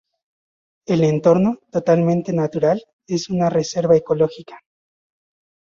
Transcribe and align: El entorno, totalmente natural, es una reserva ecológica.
El 0.87 1.03
entorno, 1.03 1.59
totalmente 1.71 2.33
natural, 2.33 2.81
es 3.05 3.29
una 3.29 3.51
reserva 3.51 3.95
ecológica. 3.95 4.59